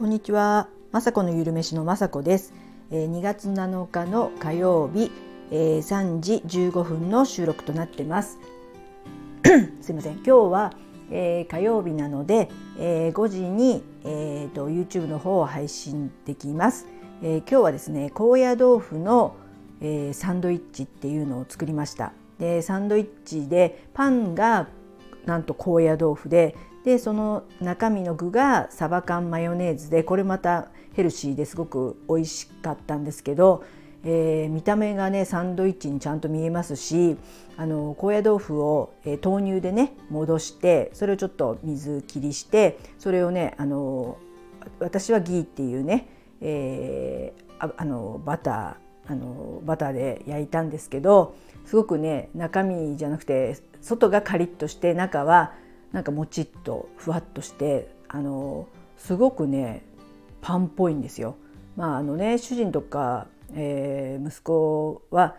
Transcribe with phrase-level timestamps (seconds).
[0.00, 0.66] こんにちは。
[0.92, 2.54] まさこのゆるめしのまさこです。
[2.90, 5.12] えー、2月7日の火曜日、
[5.50, 8.38] えー、3時15分の収録となってます。
[9.82, 10.14] すいません。
[10.14, 10.72] 今日は、
[11.10, 16.86] えー、火曜日なので、えー、5時に、えーと、YouTube の方を配信できます。
[17.20, 19.34] えー、今日はですね、高野豆腐の、
[19.82, 22.14] えー、サンドイッチっていうのを作りました。
[22.38, 24.68] で、サンドイッチでパンが
[25.26, 33.64] なんと高野豆腐ででその中身の具がサバ缶マヨネーズでこれまたヘルシーですごく美味しかったんですけど、
[34.02, 37.16] えー、見た目がねサンドイッチにちゃんと見えますし
[37.56, 44.16] あの高野豆腐を、えー、豆乳でね戻してそれをちょっと水切りしてそれをねあの
[44.78, 46.08] 私はギーっていうね、
[46.40, 51.34] えー、ああのバターあのバターで焼いたんですけど
[51.66, 55.52] すごくね中身じゃなくて外がカリッとして中は
[55.92, 59.82] なんかもちっとふわっとしてあのすごくね
[60.40, 61.36] パンっぽいんですよ。
[61.76, 65.36] まああのね主人とか、えー、息子は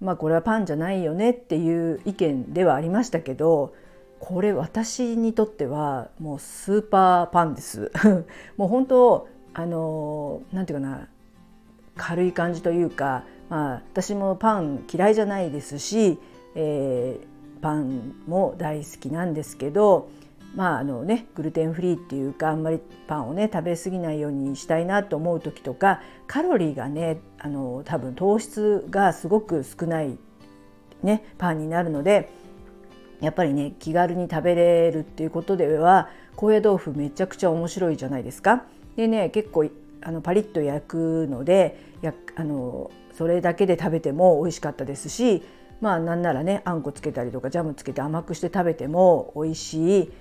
[0.00, 3.74] まあこれはパンじゃないよねっていう意見ではありましたけど
[4.20, 7.92] これ私にとってはもうスーパーパンです。
[8.56, 11.08] もう本当あのなんていうかな
[11.96, 16.18] 軽い感じというか、まあ、私もパン嫌いじゃないですし、
[16.54, 17.26] えー、
[17.64, 20.10] パンも大好きなんですけど
[20.54, 30.18] まああのねグルテンフリーっていうかあんまりパンをね食べ過ぎないようにしたいなと思う時とかカロリーがねあの多分糖質がすごく少ない
[31.02, 32.28] ねパンになるので
[33.22, 38.64] やっぱりね気軽に食べれるっていうことでは高野豆腐めちゃくちゃ面白いじゃないですか。
[38.96, 39.70] でね結構
[40.02, 45.42] あのパリッと焼くのでやあのそれだけで食べても美味しかったですし
[45.80, 50.12] まあなんならねあんこつけたりとかジャムつけて甘くして食べても美味しい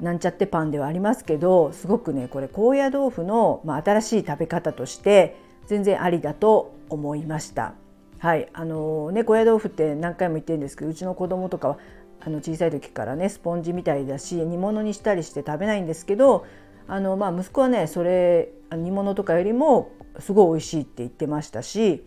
[0.00, 5.36] なんちゃってパンではありますけどすごくねこれ高野豆腐の、まあ、新しい食べ方として
[5.66, 7.74] 全然ありだと思いました。
[8.18, 11.78] はいあのね高野豆腐って何回も言ってるんですけどうちの子供とかは
[12.20, 16.46] あの小さい時からねスポンジみたいだし煮物にしたりして食べないんですけど
[16.88, 22.06] あの、まあ、息子はねそれ煮物とかよりもすごい美味しいって言ってましたし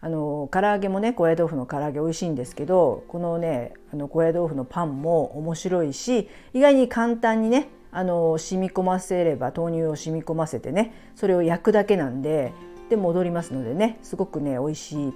[0.00, 12.52] あの唐揚げもね高野豆腐の唐揚げ美味しいんですけどこのねあの高野豆腐のパンも面白いし意外に簡単にねあの染み込ませれば豆乳を染み込ませてねそれを焼くだけなんで
[12.90, 15.14] で戻りますのでねすごくね美味しい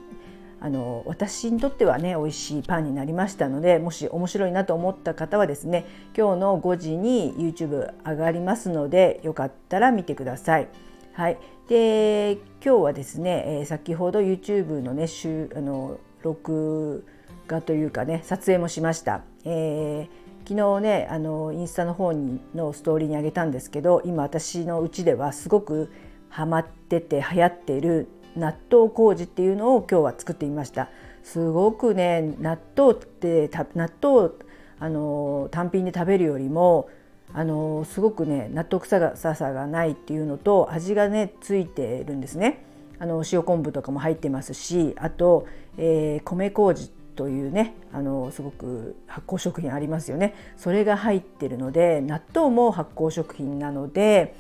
[0.63, 5.87] あの私にとってはね美味しいパンになりましたのでもし面白いなと思った方はですね
[6.17, 10.69] 今日の5時に YouTube 上がりますのでよかったら見てください。
[11.13, 11.39] はい、
[11.69, 17.05] で今日はですね、え、先ほど YouTube のね週あの録
[17.49, 19.23] 画というかね撮影もしました。
[19.45, 25.93] えー、昨日ねあのインスタの方にのストーリーにあげたんですけど今私のうちではすごく
[26.29, 28.07] ハマってて流行っている
[28.37, 30.91] 納豆麹っていうのを今日は作ってみました。
[31.25, 34.31] すごくね納豆って納豆
[34.79, 36.89] あの単品で食べるよりも
[37.33, 42.65] あのすごくね納豆臭さがないっていうのと味がねついてるんですね。
[42.99, 45.47] あの塩昆布とかも入ってますしあと、
[45.79, 54.35] えー、米麹というねあのすごく発酵食品ありますよねそれが入ってるので納豆も発酵食品なので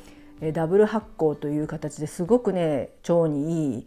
[0.52, 3.86] ダブル発酵という形ですごくね腸にいい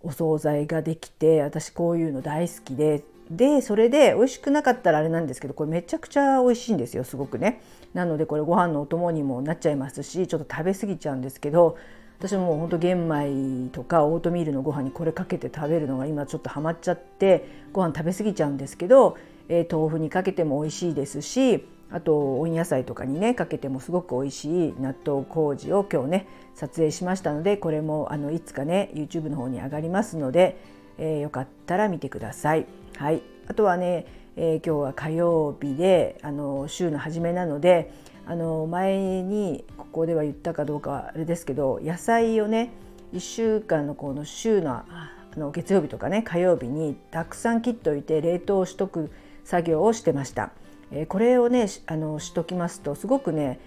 [0.00, 3.02] お惣菜ができて私こういうの大好きで
[3.36, 7.60] でそれで美味しくなかったらあれなんですけどこれめちゃくちゃ美味しいんですよすごくね。
[7.94, 11.76] なのでこれご飯のお供にもなっちゃいますしちょっと食べ過ぎちゃうんですけど
[12.18, 19.16] 私もうほんと玄米とかオートミールのご飯にこれかけて食べるのが今ちょっとハマっちゃってご飯食べ過ぎちゃうんですけど、
[19.48, 30.58] えー、豆腐にかけても美味しいですしあと温野菜とかにねかけてもすごく美味しい納豆麹を今日ね撮影しましたのでこれもあのいつかね YouTube の方に上がりますので、
[30.98, 32.66] えー、よかったら見てください。
[32.96, 34.06] はい、あとはね、
[34.36, 37.92] えー、今日は火曜日であの週の初めなので
[38.26, 42.72] あの前にここでは言ったかどうかあれですけど野菜をね
[43.12, 49.10] 1週間のこの週のあの月曜日とかね火曜日にたくさん切っておいて冷凍しとく
[49.44, 50.52] 作業をしてました。
[50.90, 53.58] えー、これをねあのしときますとすごくね、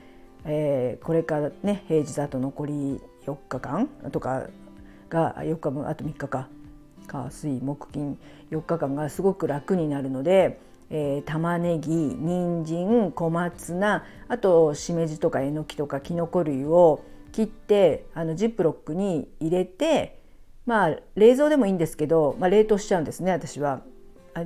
[0.46, 4.48] えー、これからね平日あと残り4日間とか
[5.10, 6.48] が4日分あと3日か
[7.08, 8.20] 火水木金
[8.52, 10.60] 4日間がすごく楽になるので、
[10.90, 20.20] えー、玉ねぎ人参小松菜あとしめじとかえのきとかきのこ類を切ってあのジップロックに入れて
[20.66, 23.82] まあ冷蔵でもいいんですけど、まあ、冷凍しちゃうんですね私は。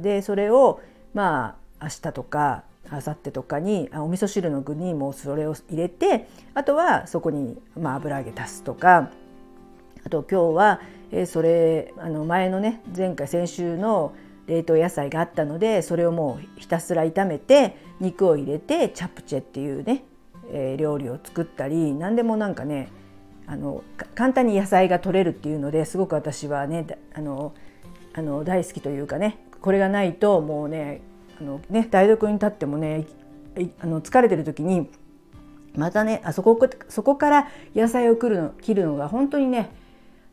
[0.02, 0.80] でそれを
[1.14, 9.12] まあ明日とかあさってとかにお味噌汁の具にもうそれを入れてあとはそこに、まあ、油揚げ足すとか
[10.12, 10.82] と今日は、
[11.12, 14.14] えー、それあの前のね前回先週の
[14.46, 20.04] 冷凍野菜があったのでそれをもうひたすら炒めて肉を入れてチャプチェっていうね、
[20.52, 22.90] えー、料理を作ったり何でもなんかね
[23.48, 27.54] あの簡単に野菜が取れるっていうのですごく私はねあの
[28.14, 31.02] あの大好きというかねこれがないともうね
[31.40, 33.08] あのね台所に立ってもね
[33.80, 34.90] あの疲れてる時に
[35.76, 36.60] またねあそこ
[36.90, 39.70] そこから野菜を切るの切るのが本当にね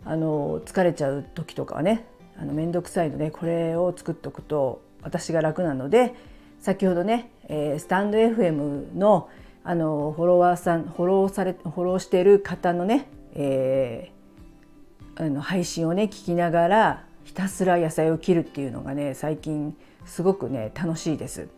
[0.09, 2.07] あの疲れちゃう時とかはね
[2.41, 6.15] あの面倒くさいのでこれを作っておくと私が楽なので
[6.61, 9.29] 先ほどね、えー、スタンド FM の
[9.65, 19.77] あのフォロワーさんフォローされフォローしてる方のね、えー、あの配信をね聞きながらひたすら野菜を切るっていうのがね最近
[20.07, 21.49] すごくね楽しいです。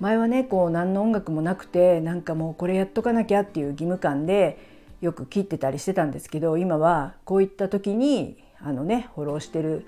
[0.00, 9.86] 前はねこう何の音楽もなくてなんかもうこれやっとかなきゃっていう義務感でよく切ってたりしてたんですけど今はこういった時にあのねフォローしてる、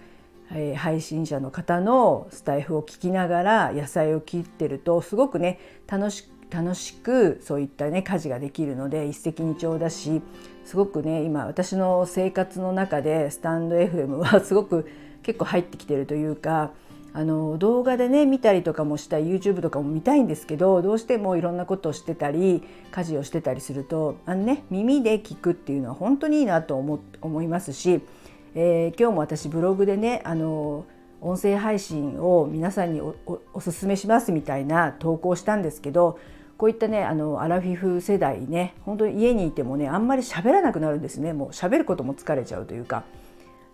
[0.77, 10.21] 配信者の方のスタイフを聞きながら野菜を切ってるとすごくね楽し楽しくそういったね家事ができるので一石二鳥だし
[10.65, 14.89] すごくね今私の生活の中でスタンド FM はすごく
[15.23, 16.73] 結構入ってきてるというか
[17.13, 28.01] あの動画でね見たりとかもしたい YouTube とかも見たいんですけどどうしてもいろんなことをしてたり家事をしてたりするとあの、ね、耳で聞くっていうのは本当にいいなと思思いますし、
[28.55, 30.85] えー、今日も私ブログでねあの
[31.21, 36.19] 音声配信を皆さんにおおおすすめしますみたいな投稿したんですけど
[36.57, 43.05] こういったねあのアラフィフ世代ね本当に家にいてもねあんまり喋らなくなるんですねもう喋ることも疲れちゃうというか。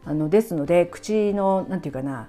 [0.09, 2.29] あのですので口の何て言うかな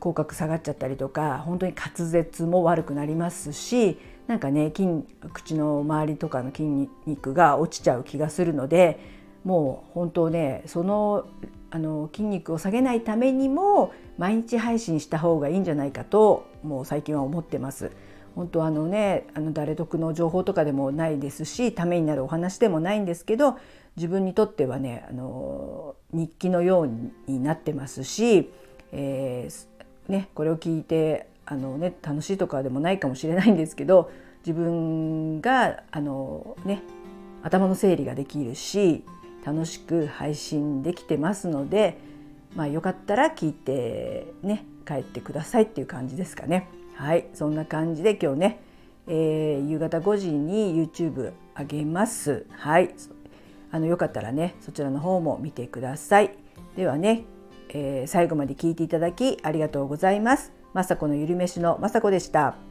[0.00, 8.98] 口角下がっちゃったりとか本当に滑舌も悪くなりますしなんかね筋口の周りとかの筋肉が落ちちゃう気がするので
[9.44, 11.26] もう本当ねその
[11.70, 17.92] あの筋肉を下げないためにも毎日配信した方がいいんじゃないかともう最近は思ってます。
[18.34, 23.58] 本当あのねあの誰得の情報とかでもないですしためになるお話でもないんですけど
[23.96, 26.86] 自分にとってはねあの日記のよう
[27.30, 28.52] になってますし、
[28.92, 29.69] えー、
[30.10, 34.10] ね、これを聞いてあの、ね、楽しいとかでもないかもしれないんですけど
[34.46, 36.82] 自分があの、ね、
[37.42, 39.04] 頭の整理ができるし
[39.44, 41.98] 楽しく配信できてますので、
[42.54, 46.68] まあ、よかったら聞いてね帰ってくださいっていう感じですかね。
[46.94, 48.60] はいそんな感じで今日ね、
[49.06, 52.46] えー、夕方5時に YouTube あげます。
[52.50, 52.94] はい
[53.72, 56.34] あのよかったらねそちらの方も見てください。
[56.76, 57.24] ではね、
[57.72, 60.52] えー、最後まで聞いていただきありがとうございます。
[60.72, 62.69] まさこのゆるめしのまさこでした。